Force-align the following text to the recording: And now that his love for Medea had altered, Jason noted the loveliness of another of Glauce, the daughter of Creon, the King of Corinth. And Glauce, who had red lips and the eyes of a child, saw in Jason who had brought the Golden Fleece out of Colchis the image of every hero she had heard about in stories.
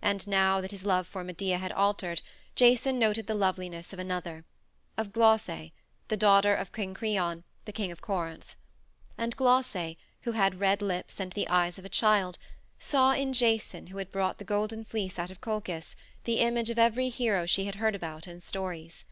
And 0.00 0.26
now 0.26 0.62
that 0.62 0.70
his 0.70 0.86
love 0.86 1.06
for 1.06 1.22
Medea 1.22 1.58
had 1.58 1.70
altered, 1.72 2.22
Jason 2.54 2.98
noted 2.98 3.26
the 3.26 3.34
loveliness 3.34 3.92
of 3.92 3.98
another 3.98 4.46
of 4.96 5.12
Glauce, 5.12 5.50
the 6.08 6.16
daughter 6.16 6.54
of 6.54 6.72
Creon, 6.72 7.44
the 7.66 7.72
King 7.74 7.92
of 7.92 8.00
Corinth. 8.00 8.56
And 9.18 9.36
Glauce, 9.36 9.76
who 10.22 10.32
had 10.32 10.60
red 10.60 10.80
lips 10.80 11.20
and 11.20 11.34
the 11.34 11.46
eyes 11.48 11.78
of 11.78 11.84
a 11.84 11.90
child, 11.90 12.38
saw 12.78 13.12
in 13.12 13.34
Jason 13.34 13.88
who 13.88 13.98
had 13.98 14.10
brought 14.10 14.38
the 14.38 14.44
Golden 14.44 14.82
Fleece 14.82 15.18
out 15.18 15.30
of 15.30 15.42
Colchis 15.42 15.94
the 16.24 16.38
image 16.40 16.70
of 16.70 16.78
every 16.78 17.10
hero 17.10 17.44
she 17.44 17.66
had 17.66 17.74
heard 17.74 17.94
about 17.94 18.26
in 18.26 18.40
stories. 18.40 19.04